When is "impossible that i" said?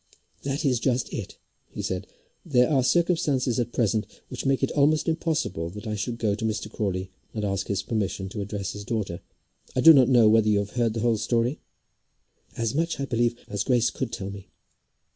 5.07-5.93